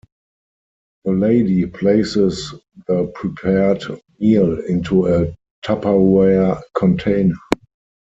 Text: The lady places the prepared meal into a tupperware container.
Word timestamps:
The 1.03 1.11
lady 1.11 1.67
places 1.67 2.55
the 2.87 3.05
prepared 3.13 3.83
meal 4.19 4.59
into 4.65 5.05
a 5.05 5.37
tupperware 5.63 6.59
container. 6.75 7.35